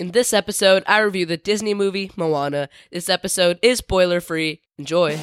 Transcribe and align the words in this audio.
In 0.00 0.12
this 0.12 0.32
episode, 0.32 0.82
I 0.86 1.00
review 1.00 1.26
the 1.26 1.36
Disney 1.36 1.74
movie 1.74 2.10
Moana. 2.16 2.70
This 2.90 3.10
episode 3.10 3.58
is 3.60 3.80
spoiler 3.80 4.22
free. 4.22 4.62
Enjoy. 4.78 5.18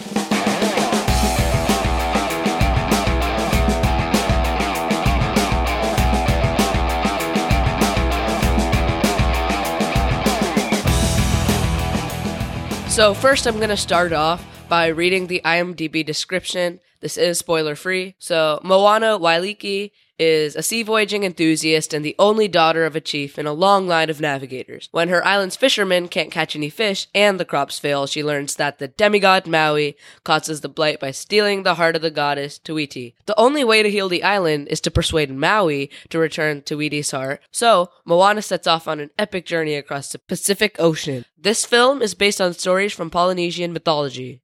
So, 12.88 13.16
first, 13.16 13.48
I'm 13.48 13.58
going 13.58 13.70
to 13.70 13.78
start 13.78 14.14
off 14.14 14.46
by 14.70 14.86
reading 14.90 15.26
the 15.26 15.42
IMDb 15.44 16.06
description. 16.06 16.80
This 17.00 17.18
is 17.18 17.40
spoiler 17.40 17.76
free. 17.76 18.14
So, 18.20 18.60
Moana 18.64 19.18
Waialiki 19.18 19.90
is 20.20 20.56
a 20.56 20.64
sea 20.64 20.84
voyaging 20.84 21.24
enthusiast 21.24 21.94
and 21.94 22.04
the 22.04 22.16
only 22.18 22.48
daughter 22.48 22.86
of 22.86 22.96
a 22.96 23.02
chief 23.02 23.38
in 23.38 23.46
a 23.46 23.54
long 23.54 23.88
line 23.88 24.10
of 24.10 24.22
navigators. 24.22 24.90
When 24.92 25.10
her 25.10 25.26
island's 25.26 25.56
fishermen 25.56 26.08
can't 26.08 26.32
catch 26.32 26.56
any 26.56 26.70
fish 26.70 27.08
and 27.14 27.40
the 27.40 27.46
crops 27.46 27.80
fail, 27.80 28.08
she 28.08 28.24
learns 28.24 28.56
that 28.56 28.80
the 28.80 28.88
demigod 28.88 29.48
Maui 29.48 29.98
causes 30.24 30.62
the 30.62 30.70
blight 30.70 31.00
by 31.00 31.12
stealing 31.12 31.64
the 31.64 31.76
heart 31.76 31.96
of 31.96 32.02
the 32.02 32.12
goddess 32.12 32.58
Te 32.60 32.74
Fiti. 32.74 33.16
The 33.26 33.40
only 33.40 33.64
way 33.64 33.84
to 33.84 33.90
heal 33.90 34.10
the 34.10 34.24
island 34.24 34.68
is 34.70 34.82
to 34.82 34.92
persuade 34.92 35.30
Maui 35.30 35.90
to 36.10 36.20
return 36.20 36.62
Te 36.62 36.76
Fiti's 36.76 37.12
heart. 37.12 37.42
So, 37.52 37.90
Moana 38.06 38.42
sets 38.42 38.68
off 38.68 38.88
on 38.88 39.00
an 39.00 39.12
epic 39.18 39.46
journey 39.46 39.76
across 39.76 40.12
the 40.12 40.20
Pacific 40.20 40.76
Ocean. 40.80 41.26
This 41.38 41.66
film 41.66 42.02
is 42.02 42.14
based 42.16 42.42
on 42.42 42.54
stories 42.54 42.94
from 42.94 43.10
Polynesian 43.10 43.74
mythology. 43.74 44.42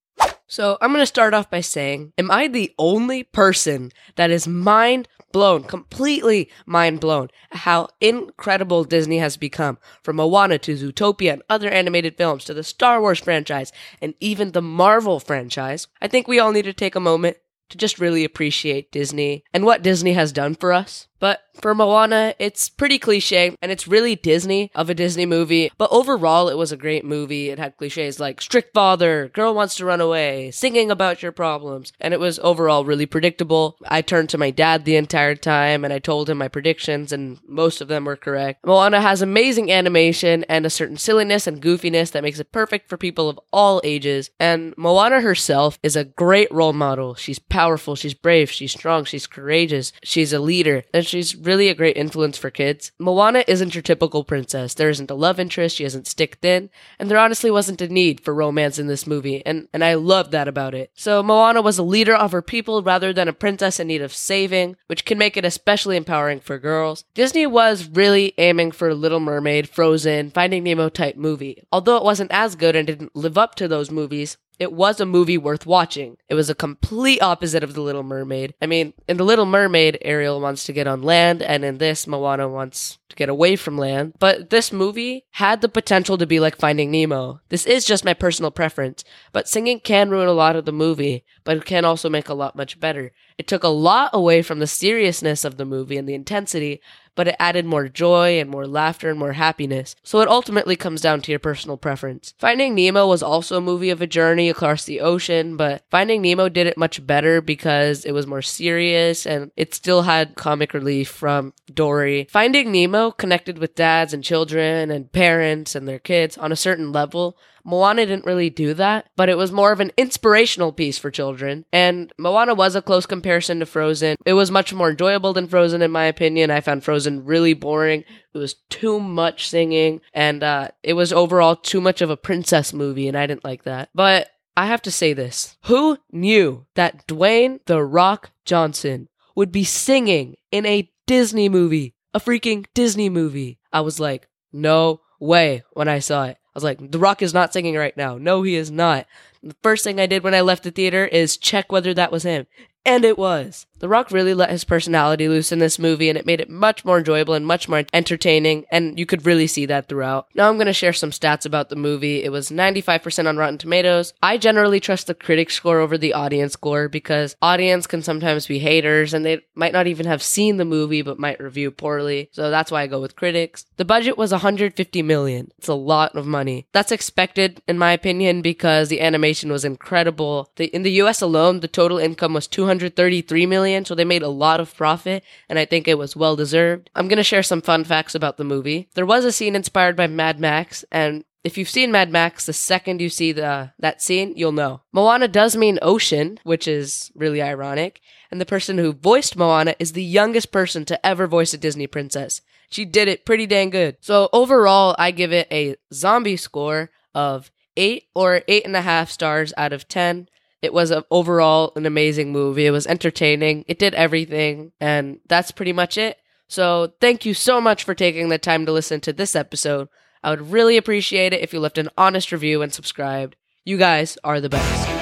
So 0.47 0.77
I'm 0.81 0.91
going 0.91 1.01
to 1.01 1.07
start 1.07 1.33
off 1.33 1.49
by 1.49 1.61
saying, 1.61 2.13
am 2.17 2.29
I 2.29 2.47
the 2.47 2.73
only 2.77 3.23
person 3.23 3.91
that 4.15 4.29
is 4.29 4.47
mind 4.47 5.07
blown, 5.31 5.63
completely 5.63 6.49
mind 6.65 6.99
blown, 6.99 7.29
how 7.51 7.87
incredible 7.99 8.83
Disney 8.83 9.17
has 9.17 9.37
become? 9.37 9.77
From 10.03 10.17
Moana 10.17 10.59
to 10.59 10.75
Zootopia 10.75 11.33
and 11.33 11.43
other 11.49 11.69
animated 11.69 12.17
films 12.17 12.45
to 12.45 12.53
the 12.53 12.63
Star 12.63 13.01
Wars 13.01 13.19
franchise 13.19 13.71
and 14.01 14.13
even 14.19 14.51
the 14.51 14.61
Marvel 14.61 15.19
franchise. 15.19 15.87
I 16.01 16.07
think 16.07 16.27
we 16.27 16.39
all 16.39 16.51
need 16.51 16.65
to 16.65 16.73
take 16.73 16.95
a 16.95 16.99
moment 16.99 17.37
to 17.69 17.77
just 17.77 17.99
really 17.99 18.23
appreciate 18.23 18.91
Disney 18.91 19.43
and 19.53 19.65
what 19.65 19.81
Disney 19.81 20.13
has 20.13 20.31
done 20.31 20.53
for 20.53 20.71
us. 20.71 21.07
But 21.23 21.39
for 21.53 21.73
Moana, 21.73 22.35
it's 22.37 22.67
pretty 22.67 22.99
cliche 22.99 23.55
and 23.61 23.71
it's 23.71 23.87
really 23.87 24.13
Disney 24.13 24.69
of 24.75 24.89
a 24.89 24.93
Disney 24.93 25.25
movie. 25.25 25.71
But 25.77 25.89
overall, 25.89 26.49
it 26.49 26.57
was 26.57 26.73
a 26.73 26.77
great 26.77 27.05
movie. 27.05 27.49
It 27.49 27.57
had 27.57 27.77
cliches 27.77 28.19
like 28.19 28.41
strict 28.41 28.73
father, 28.73 29.29
girl 29.29 29.55
wants 29.55 29.75
to 29.75 29.85
run 29.85 30.01
away, 30.01 30.51
singing 30.51 30.91
about 30.91 31.23
your 31.23 31.31
problems. 31.31 31.93
And 31.97 32.13
it 32.13 32.19
was 32.19 32.39
overall 32.39 32.83
really 32.83 33.05
predictable. 33.05 33.77
I 33.87 34.01
turned 34.01 34.31
to 34.31 34.37
my 34.37 34.51
dad 34.51 34.83
the 34.83 34.97
entire 34.97 35.35
time 35.35 35.85
and 35.85 35.93
I 35.93 35.99
told 35.99 36.29
him 36.29 36.39
my 36.39 36.49
predictions 36.49 37.13
and 37.13 37.39
most 37.47 37.79
of 37.79 37.87
them 37.87 38.03
were 38.03 38.17
correct. 38.17 38.65
Moana 38.65 38.99
has 38.99 39.21
amazing 39.21 39.71
animation 39.71 40.43
and 40.49 40.65
a 40.65 40.69
certain 40.69 40.97
silliness 40.97 41.47
and 41.47 41.61
goofiness 41.61 42.11
that 42.11 42.23
makes 42.23 42.39
it 42.41 42.51
perfect 42.51 42.89
for 42.89 42.97
people 42.97 43.29
of 43.29 43.39
all 43.53 43.79
ages. 43.85 44.29
And 44.41 44.73
Moana 44.75 45.21
herself 45.21 45.79
is 45.83 45.95
a 45.95 46.03
great 46.03 46.51
role 46.51 46.73
model. 46.73 47.15
She's 47.15 47.39
powerful, 47.39 47.95
she's 47.95 48.13
brave, 48.13 48.51
she's 48.51 48.73
strong, 48.73 49.05
she's 49.05 49.25
courageous, 49.25 49.93
she's 50.03 50.33
a 50.33 50.39
leader. 50.41 50.83
And 50.93 51.12
she's 51.13 51.35
really 51.35 51.69
a 51.69 51.75
great 51.75 51.95
influence 51.95 52.37
for 52.37 52.49
kids. 52.49 52.91
Moana 52.99 53.43
isn't 53.47 53.75
your 53.75 53.81
typical 53.81 54.23
princess. 54.23 54.73
There 54.73 54.89
isn't 54.89 55.11
a 55.11 55.15
love 55.15 55.39
interest, 55.39 55.75
she 55.75 55.83
isn't 55.83 56.07
stick 56.07 56.39
thin, 56.41 56.69
and 56.97 57.09
there 57.09 57.19
honestly 57.19 57.51
wasn't 57.51 57.81
a 57.81 57.87
need 57.87 58.19
for 58.21 58.33
romance 58.33 58.79
in 58.79 58.87
this 58.87 59.05
movie, 59.05 59.45
and, 59.45 59.67
and 59.71 59.83
I 59.83 59.93
love 59.93 60.31
that 60.31 60.47
about 60.47 60.73
it. 60.73 60.91
So 60.95 61.21
Moana 61.21 61.61
was 61.61 61.77
a 61.77 61.83
leader 61.83 62.15
of 62.15 62.31
her 62.31 62.41
people 62.41 62.81
rather 62.81 63.13
than 63.13 63.27
a 63.27 63.33
princess 63.33 63.79
in 63.79 63.87
need 63.87 64.01
of 64.01 64.13
saving, 64.13 64.75
which 64.87 65.05
can 65.05 65.17
make 65.17 65.37
it 65.37 65.45
especially 65.45 65.97
empowering 65.97 66.39
for 66.39 66.57
girls. 66.57 67.05
Disney 67.13 67.45
was 67.45 67.87
really 67.87 68.33
aiming 68.37 68.71
for 68.71 68.93
Little 68.93 69.19
Mermaid, 69.19 69.69
Frozen, 69.69 70.31
Finding 70.31 70.63
Nemo 70.63 70.89
type 70.89 71.15
movie. 71.15 71.61
Although 71.71 71.97
it 71.97 72.03
wasn't 72.03 72.31
as 72.31 72.55
good 72.55 72.75
and 72.75 72.87
didn't 72.87 73.15
live 73.15 73.37
up 73.37 73.55
to 73.55 73.67
those 73.67 73.91
movies, 73.91 74.37
it 74.63 74.71
was 74.71 74.99
a 74.99 75.05
movie 75.05 75.37
worth 75.37 75.65
watching. 75.65 76.17
It 76.29 76.35
was 76.35 76.49
a 76.49 76.55
complete 76.55 77.21
opposite 77.21 77.63
of 77.63 77.73
The 77.73 77.81
Little 77.81 78.01
Mermaid. 78.01 78.55
I 78.61 78.65
mean, 78.65 78.93
in 79.07 79.17
The 79.17 79.25
Little 79.25 79.45
Mermaid, 79.45 79.97
Ariel 80.01 80.39
wants 80.39 80.65
to 80.65 80.73
get 80.73 80.87
on 80.87 81.03
land, 81.03 81.43
and 81.43 81.65
in 81.65 81.77
this, 81.77 82.07
Moana 82.07 82.47
wants 82.47 82.97
to 83.09 83.15
get 83.17 83.29
away 83.29 83.57
from 83.57 83.77
land. 83.77 84.13
But 84.19 84.49
this 84.49 84.71
movie 84.71 85.25
had 85.31 85.59
the 85.59 85.69
potential 85.69 86.17
to 86.17 86.25
be 86.25 86.39
like 86.39 86.57
Finding 86.57 86.91
Nemo. 86.91 87.41
This 87.49 87.65
is 87.65 87.85
just 87.85 88.05
my 88.05 88.13
personal 88.13 88.51
preference, 88.51 89.03
but 89.33 89.49
singing 89.49 89.81
can 89.81 90.09
ruin 90.09 90.27
a 90.27 90.33
lot 90.33 90.55
of 90.55 90.65
the 90.65 90.71
movie, 90.71 91.25
but 91.43 91.57
it 91.57 91.65
can 91.65 91.83
also 91.85 92.09
make 92.09 92.29
a 92.29 92.33
lot 92.33 92.55
much 92.55 92.79
better. 92.79 93.11
It 93.37 93.47
took 93.47 93.63
a 93.63 93.69
lot 93.69 94.11
away 94.13 94.41
from 94.41 94.59
the 94.59 94.67
seriousness 94.67 95.43
of 95.43 95.57
the 95.57 95.65
movie 95.65 95.97
and 95.97 96.07
the 96.07 96.13
intensity, 96.13 96.81
but 97.15 97.27
it 97.27 97.35
added 97.39 97.65
more 97.65 97.87
joy 97.87 98.39
and 98.39 98.49
more 98.49 98.67
laughter 98.67 99.09
and 99.09 99.19
more 99.19 99.33
happiness. 99.33 99.95
So 100.03 100.21
it 100.21 100.27
ultimately 100.27 100.75
comes 100.75 101.01
down 101.01 101.21
to 101.21 101.31
your 101.31 101.39
personal 101.39 101.77
preference. 101.77 102.33
Finding 102.39 102.75
Nemo 102.75 103.07
was 103.07 103.23
also 103.23 103.57
a 103.57 103.61
movie 103.61 103.89
of 103.89 104.01
a 104.01 104.07
journey 104.07 104.49
across 104.49 104.85
the 104.85 105.01
ocean, 105.01 105.57
but 105.57 105.83
Finding 105.91 106.21
Nemo 106.21 106.49
did 106.49 106.67
it 106.67 106.77
much 106.77 107.05
better 107.05 107.41
because 107.41 108.05
it 108.05 108.13
was 108.13 108.27
more 108.27 108.41
serious 108.41 109.25
and 109.25 109.51
it 109.55 109.73
still 109.73 110.03
had 110.03 110.35
comic 110.35 110.73
relief 110.73 111.09
from 111.09 111.53
Dory. 111.71 112.27
Finding 112.31 112.71
Nemo 112.71 113.11
connected 113.11 113.57
with 113.57 113.75
dads 113.75 114.13
and 114.13 114.23
children 114.23 114.89
and 114.91 115.11
parents 115.11 115.75
and 115.75 115.87
their 115.87 115.99
kids 115.99 116.37
on 116.37 116.51
a 116.51 116.57
certain 116.57 116.91
level 116.91 117.37
Moana 117.65 118.05
didn't 118.05 118.25
really 118.25 118.49
do 118.49 118.73
that, 118.73 119.07
but 119.15 119.29
it 119.29 119.37
was 119.37 119.51
more 119.51 119.71
of 119.71 119.79
an 119.79 119.91
inspirational 119.97 120.71
piece 120.71 120.97
for 120.97 121.11
children. 121.11 121.65
And 121.71 122.11
Moana 122.17 122.53
was 122.53 122.75
a 122.75 122.81
close 122.81 123.05
comparison 123.05 123.59
to 123.59 123.65
Frozen. 123.65 124.17
It 124.25 124.33
was 124.33 124.51
much 124.51 124.73
more 124.73 124.89
enjoyable 124.89 125.33
than 125.33 125.47
Frozen, 125.47 125.81
in 125.81 125.91
my 125.91 126.05
opinion. 126.05 126.51
I 126.51 126.61
found 126.61 126.83
Frozen 126.83 127.25
really 127.25 127.53
boring. 127.53 128.03
It 128.33 128.37
was 128.37 128.55
too 128.69 128.99
much 128.99 129.47
singing, 129.47 130.01
and 130.13 130.43
uh, 130.43 130.69
it 130.81 130.93
was 130.93 131.13
overall 131.13 131.55
too 131.55 131.81
much 131.81 132.01
of 132.01 132.09
a 132.09 132.17
princess 132.17 132.73
movie, 132.73 133.07
and 133.07 133.17
I 133.17 133.27
didn't 133.27 133.45
like 133.45 133.63
that. 133.63 133.89
But 133.93 134.29
I 134.55 134.67
have 134.67 134.81
to 134.83 134.91
say 134.91 135.13
this 135.13 135.57
who 135.65 135.97
knew 136.11 136.65
that 136.75 137.07
Dwayne 137.07 137.59
The 137.65 137.83
Rock 137.83 138.31
Johnson 138.45 139.09
would 139.35 139.51
be 139.51 139.63
singing 139.63 140.35
in 140.51 140.65
a 140.65 140.89
Disney 141.07 141.49
movie? 141.49 141.95
A 142.13 142.19
freaking 142.19 142.65
Disney 142.73 143.09
movie. 143.09 143.59
I 143.71 143.81
was 143.81 143.99
like, 143.99 144.27
no 144.51 145.01
way 145.19 145.63
when 145.73 145.87
I 145.87 145.99
saw 145.99 146.25
it. 146.25 146.37
I 146.55 146.57
was 146.57 146.63
like, 146.63 146.91
The 146.91 146.99
Rock 146.99 147.21
is 147.21 147.33
not 147.33 147.51
singing 147.53 147.75
right 147.75 147.95
now. 147.97 148.17
No, 148.17 148.43
he 148.43 148.55
is 148.55 148.69
not. 148.69 149.07
The 149.43 149.55
first 149.61 149.83
thing 149.83 149.99
I 149.99 150.05
did 150.05 150.23
when 150.23 150.33
I 150.33 150.41
left 150.41 150.63
the 150.63 150.71
theater 150.71 151.05
is 151.05 151.35
check 151.37 151.71
whether 151.71 151.93
that 151.93 152.11
was 152.11 152.23
him. 152.23 152.47
And 152.85 153.05
it 153.05 153.17
was. 153.17 153.65
The 153.79 153.89
Rock 153.89 154.11
really 154.11 154.33
let 154.33 154.49
his 154.49 154.63
personality 154.63 155.27
loose 155.27 155.51
in 155.51 155.59
this 155.59 155.77
movie, 155.77 156.07
and 156.07 156.17
it 156.17 156.25
made 156.25 156.39
it 156.39 156.49
much 156.49 156.85
more 156.85 156.99
enjoyable 156.99 157.33
and 157.33 157.45
much 157.45 157.67
more 157.67 157.83
entertaining, 157.91 158.65
and 158.71 158.97
you 158.97 159.05
could 159.05 159.25
really 159.25 159.47
see 159.47 159.65
that 159.65 159.89
throughout. 159.89 160.27
Now 160.35 160.47
I'm 160.47 160.55
going 160.55 160.67
to 160.67 160.73
share 160.73 160.93
some 160.93 161.11
stats 161.11 161.45
about 161.45 161.67
the 161.67 161.75
movie. 161.75 162.23
It 162.23 162.31
was 162.31 162.49
95% 162.49 163.27
on 163.27 163.35
Rotten 163.35 163.57
Tomatoes. 163.57 164.13
I 164.23 164.37
generally 164.37 164.79
trust 164.79 165.07
the 165.07 165.13
critic 165.13 165.49
score 165.49 165.79
over 165.79 165.97
the 165.97 166.13
audience 166.13 166.53
score 166.53 166.87
because 166.87 167.35
audience 167.41 167.85
can 167.85 168.01
sometimes 168.01 168.47
be 168.47 168.59
haters, 168.59 169.13
and 169.13 169.25
they 169.25 169.41
might 169.53 169.73
not 169.73 169.87
even 169.87 170.05
have 170.05 170.23
seen 170.23 170.55
the 170.55 170.63
movie 170.63 171.01
but 171.01 171.19
might 171.19 171.41
review 171.41 171.69
poorly. 171.69 172.29
So 172.31 172.49
that's 172.49 172.71
why 172.71 172.83
I 172.83 172.87
go 172.87 173.01
with 173.01 173.17
critics. 173.17 173.65
The 173.75 173.83
budget 173.83 174.17
was 174.17 174.31
150 174.31 175.01
million. 175.01 175.51
It's 175.57 175.67
a 175.67 175.73
lot 175.73 176.15
of 176.15 176.25
money. 176.25 176.67
That's 176.71 176.93
expected, 176.93 177.61
in 177.67 177.77
my 177.77 177.91
opinion, 177.91 178.41
because 178.41 178.87
the 178.87 179.01
animation 179.01 179.32
was 179.41 179.65
incredible. 179.65 180.51
The, 180.57 180.65
in 180.65 180.83
the 180.83 180.91
US 181.03 181.21
alone, 181.21 181.59
the 181.61 181.67
total 181.67 181.97
income 181.97 182.33
was 182.33 182.47
233 182.47 183.45
million 183.45 183.85
so 183.85 183.95
they 183.95 184.05
made 184.05 184.21
a 184.23 184.29
lot 184.29 184.59
of 184.59 184.75
profit, 184.75 185.23
and 185.49 185.57
I 185.57 185.65
think 185.65 185.87
it 185.87 185.97
was 185.97 186.15
well 186.15 186.35
deserved. 186.35 186.89
I'm 186.95 187.07
gonna 187.07 187.23
share 187.23 187.43
some 187.43 187.61
fun 187.61 187.83
facts 187.83 188.15
about 188.15 188.37
the 188.37 188.43
movie. 188.43 188.89
There 188.93 189.05
was 189.05 189.25
a 189.25 189.31
scene 189.31 189.55
inspired 189.55 189.95
by 189.95 190.07
Mad 190.07 190.39
Max, 190.39 190.85
and 190.91 191.23
if 191.43 191.57
you've 191.57 191.69
seen 191.69 191.91
Mad 191.91 192.09
Max, 192.09 192.45
the 192.45 192.53
second 192.53 193.01
you 193.01 193.09
see 193.09 193.31
the 193.31 193.73
that 193.79 194.01
scene, 194.01 194.33
you'll 194.35 194.51
know. 194.51 194.81
Moana 194.91 195.27
does 195.27 195.55
mean 195.55 195.79
ocean, 195.81 196.39
which 196.43 196.67
is 196.67 197.11
really 197.15 197.41
ironic, 197.41 198.01
and 198.31 198.39
the 198.39 198.45
person 198.45 198.77
who 198.77 198.93
voiced 198.93 199.35
Moana 199.35 199.75
is 199.79 199.93
the 199.93 200.03
youngest 200.03 200.51
person 200.51 200.85
to 200.85 201.05
ever 201.05 201.27
voice 201.27 201.53
a 201.53 201.57
Disney 201.57 201.87
princess. 201.87 202.41
She 202.69 202.85
did 202.85 203.07
it 203.07 203.25
pretty 203.25 203.45
dang 203.45 203.69
good. 203.69 203.97
So 204.01 204.29
overall, 204.33 204.95
I 204.97 205.11
give 205.11 205.31
it 205.31 205.47
a 205.51 205.75
zombie 205.93 206.37
score 206.37 206.89
of 207.13 207.51
eight 207.77 208.05
or 208.13 208.41
eight 208.47 208.65
and 208.65 208.75
a 208.75 208.81
half 208.81 209.09
stars 209.09 209.53
out 209.57 209.73
of 209.73 209.87
ten. 209.87 210.29
It 210.61 210.73
was 210.73 210.91
a, 210.91 211.03
overall 211.11 211.73
an 211.75 211.85
amazing 211.85 212.31
movie. 212.31 212.65
It 212.65 212.71
was 212.71 212.87
entertaining. 212.87 213.65
It 213.67 213.79
did 213.79 213.93
everything. 213.93 214.71
And 214.79 215.19
that's 215.27 215.51
pretty 215.51 215.73
much 215.73 215.97
it. 215.97 216.17
So 216.47 216.93
thank 217.01 217.25
you 217.25 217.33
so 217.33 217.59
much 217.59 217.83
for 217.83 217.93
taking 217.93 218.29
the 218.29 218.37
time 218.37 218.65
to 218.65 218.71
listen 218.71 219.01
to 219.01 219.13
this 219.13 219.35
episode. 219.35 219.89
I 220.23 220.29
would 220.29 220.51
really 220.51 220.77
appreciate 220.77 221.33
it 221.33 221.41
if 221.41 221.51
you 221.51 221.59
left 221.59 221.77
an 221.77 221.89
honest 221.97 222.31
review 222.31 222.61
and 222.61 222.73
subscribed. 222.73 223.35
You 223.65 223.77
guys 223.77 224.17
are 224.23 224.39
the 224.39 224.49
best. 224.49 224.92